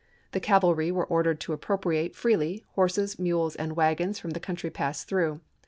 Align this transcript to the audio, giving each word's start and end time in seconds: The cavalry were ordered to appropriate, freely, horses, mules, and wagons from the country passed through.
The 0.31 0.39
cavalry 0.39 0.91
were 0.91 1.05
ordered 1.05 1.39
to 1.41 1.53
appropriate, 1.53 2.15
freely, 2.15 2.65
horses, 2.73 3.19
mules, 3.19 3.55
and 3.55 3.75
wagons 3.75 4.17
from 4.17 4.31
the 4.31 4.39
country 4.39 4.71
passed 4.71 5.07
through. 5.07 5.41